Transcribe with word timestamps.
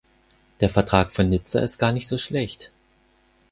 Der 0.61 0.69
Vertrag 0.71 1.11
von 1.11 1.27
Nizza 1.29 1.59
ist 1.59 1.77
gar 1.77 1.91
nicht 1.91 2.07
so 2.07 2.17
schlecht. 2.17 2.71